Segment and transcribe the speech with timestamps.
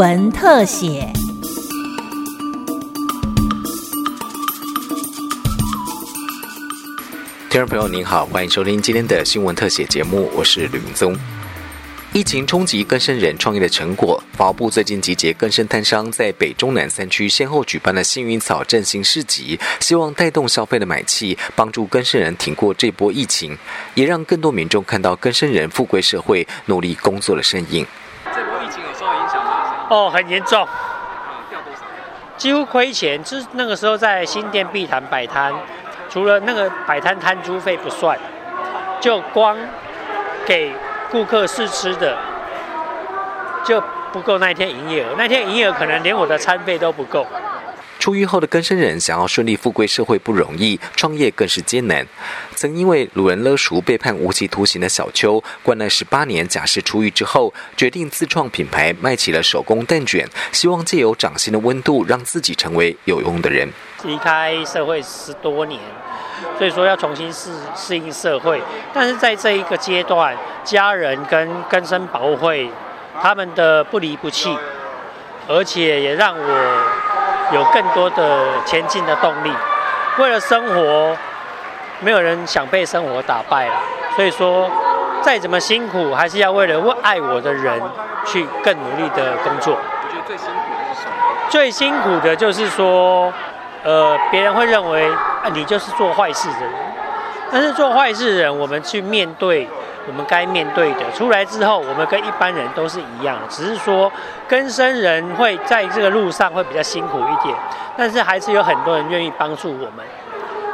[0.00, 1.12] 闻特写。
[7.50, 11.14] 听众朋友您好，欢迎收听今天的新闻特写节目，我是吕明宗。
[12.14, 23.54] 疫情冲击更生人创业的成果，法务部最近集结更生摊商，在北中南三区先后举办了幸运草振兴市集，希望带动消费的买气，帮助更生人挺过这波疫情，
[23.92, 27.86] 也让更多民众看到更生人富贵社会努力工作的身影。
[28.34, 29.76] 这波疫情有受到影响吗？
[29.90, 30.66] 哦，很严重，
[31.50, 31.80] 掉多少？
[32.36, 33.22] 几乎亏钱。
[33.22, 35.52] 就是那个时候在新店碧潭摆摊，
[36.08, 38.16] 除了那个摆摊摊租费不算，
[39.00, 39.58] 就光
[40.46, 40.72] 给
[41.10, 42.16] 顾客试吃的
[43.64, 45.14] 就不够那一天营业额。
[45.18, 47.26] 那天营业额可能连我的餐费都不够。
[48.00, 52.04] 出狱后的更生人想要顺利富贵社会不容易，创业更是艰难。
[52.54, 63.68] 曾因为掳人勒赎被判无期徒刑的小邱，关了十八年假释出狱之后，决定自创品牌，卖起了手工蛋卷，希望借由掌心的温度，让自己成为有用的人。
[64.04, 65.78] 离开社会十多年，
[66.56, 68.62] 所以说要重新适适应社会。
[68.94, 72.70] 但是在这一个阶段，家人跟根生保护会
[73.20, 74.56] 他们的不离不弃，
[75.46, 76.89] 而且也让我
[77.52, 79.52] 有更多的前进的动力。
[80.18, 81.16] 为了生活，
[82.00, 83.74] 没有人想被生活打败了。
[84.16, 84.70] 所以说，
[85.22, 87.80] 再怎么辛苦，还是要为了为爱我的人
[88.24, 89.74] 去更努力的工作。
[89.74, 91.12] 我觉得最辛苦的是什么？
[91.48, 93.32] 最辛苦的就是说，
[93.84, 95.08] 呃，别人会认为
[95.42, 96.74] 啊，你就是做坏事的人。
[97.52, 99.68] 但是做坏事的人，我们去面对
[100.08, 104.10] 我们该面对的，出来之后，我们跟一般人都是一样的，只是说
[104.48, 107.56] 更生人会在这个路上会比较辛苦一点，
[107.96, 110.04] 但是还是有很多人愿意帮助我们。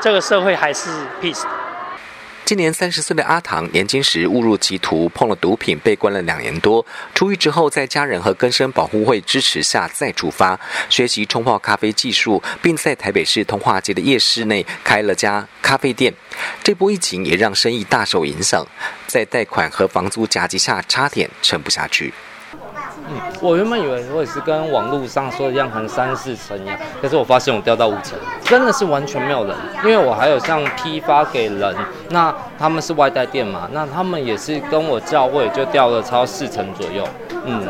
[0.00, 0.90] 这个社会还是
[1.20, 1.44] peace。
[2.46, 6.84] 今年三十岁的阿唐，年轻时误入歧途，碰了毒品，被关了两年多。
[7.14, 16.12] 出狱之后，在家人和更生保护会支持下再出发，学习冲泡咖啡技术，并在台北市通化街的夜市内开了家咖啡店。
[16.64, 18.66] 这波疫情也让生意大受影响，
[19.10, 22.14] 在贷款和房租夹击下，差点撑不下去。
[23.08, 29.56] 嗯我原本以为我也是跟网络上说的样，可能三四成一样，可是我发现我掉到五成，真的是完全没有人。
[29.82, 31.74] 因为我还有像批发给人，
[32.10, 37.08] 那他们是外带店嘛，那他们也是跟我教会就掉了超四成左右。
[37.46, 37.66] 嗯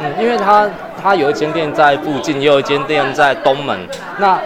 [0.00, 0.68] 嗯，因为他
[1.00, 3.78] 他有一间店在附近，也有一间店在东门，
[4.18, 4.40] 那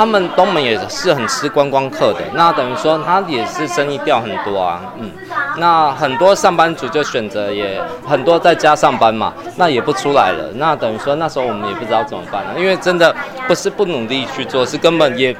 [0.00, 4.80] 他们东门也是很吃观光客的，那等于说他也是生意掉很多啊。
[4.98, 5.10] 嗯。
[5.58, 7.78] 那很多上班族就选择也
[8.08, 10.50] 很多在家上班嘛，那也不出来了。
[10.54, 13.14] 那等于说那时候我们也不知道怎么办了，因为真的
[13.46, 15.36] 不是不努力去做，是根本也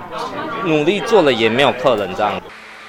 [0.66, 2.31] 努力做了也没有客人这样。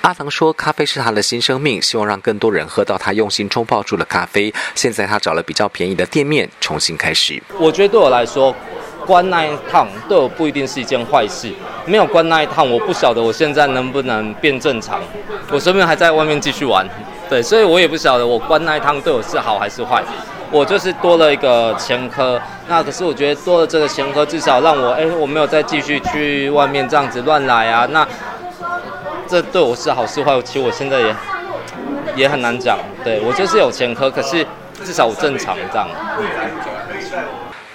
[0.02, 4.54] 阿唐说：“咖啡是他的新生命，希望让更多人喝到他用心冲泡出的咖啡。
[4.76, 7.42] 现在他找了比较便宜的店面，重新开始。
[7.60, 8.54] 我觉得对我来说，
[9.12, 11.52] 关那一趟对我不一定是一件坏事。
[11.86, 15.02] 没有关那一趟，我不晓得我现在能不能变正常。
[15.52, 16.88] 我身边还在外面继续玩。
[17.30, 20.02] 对，所以我也不晓得我关那一趟对我是好还是坏。
[20.50, 22.40] 我就是多了一个前科，
[22.70, 27.86] 那可是我觉得多了这个前科，至少让我哎，我没有再继续去外面这样子乱来啊。
[27.92, 28.08] 那
[29.28, 30.42] 这对我是好是坏？
[30.42, 31.16] 其实我现在也
[32.16, 32.78] 也很难讲。
[33.04, 34.48] 对我就是有前科，可是
[34.86, 35.90] 至少我正常这样。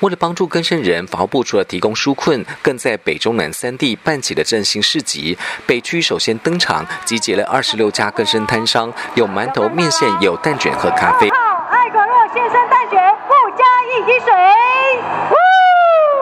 [0.01, 5.37] 为了帮助更生人，法务部除了提供纾困，更在北中南三地办起了振兴市集。
[5.67, 11.29] 北区首先登场，集结了二十六家更生摊商，有馒头、面线，有蛋卷和咖啡。
[11.71, 14.33] 爱可乐先生蛋卷，不加一滴水，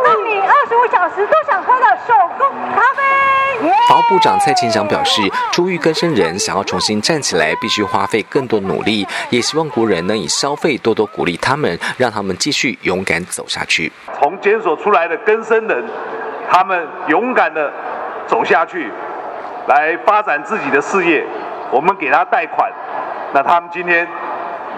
[0.04, 3.13] 让你二十五小时都想喝的手工咖啡。
[4.08, 13.90] 部长蔡清祥表示，出狱更生人想要重新站起来，必须花费更多努力，也希望国人能以消费多多鼓励他们，让他们继续勇敢走下去。
[14.18, 15.84] 从检所出来的更生人，
[16.50, 17.72] 他们勇敢的
[18.26, 18.90] 走下去，
[19.68, 21.24] 来发展自己的事业。
[21.70, 22.70] 我们给他贷款，
[23.32, 24.06] 那他们今天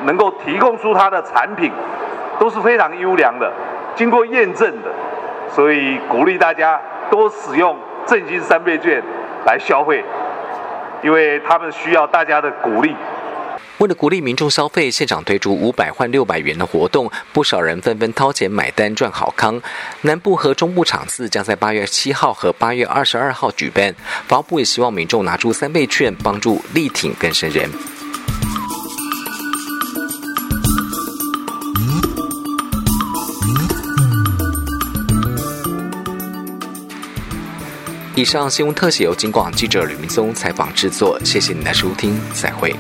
[0.05, 1.73] 能够提供出他的产品，
[2.39, 3.53] 都是非常优良的，
[3.97, 4.91] 经过验证的，
[5.51, 6.81] 所以鼓励大家
[7.11, 7.77] 多使用
[8.07, 9.03] 振兴三倍券
[9.45, 10.05] 来消费，
[11.03, 12.95] 因为他们需要大家的鼓励。
[13.79, 19.61] 为了鼓励民众消费，现场推出五百换六百元的活动，不少人纷纷掏钱买单赚好康。
[20.01, 23.95] 南部和中部场次将在八月七号和八月二十二号举办，
[24.27, 27.69] 法务部也希望民众拿出三倍券，帮助力挺更生人。
[38.17, 42.75] 以上新闻特写由金广记者吕明松采访制作，谢谢您的收听，再会。